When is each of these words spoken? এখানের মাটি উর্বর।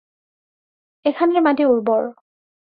এখানের 1.05 1.39
মাটি 1.41 1.63
উর্বর। 1.65 2.01